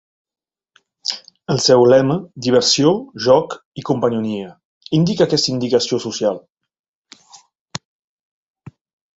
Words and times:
El 1.55 1.59
seu 1.65 1.83
lema, 1.91 2.15
"Diversió, 2.47 2.93
joc 3.25 3.55
i 3.81 3.85
companyonia", 3.91 4.49
indica 5.01 5.29
aquesta 5.31 5.53
inclinació 5.55 6.03
social. 6.09 6.43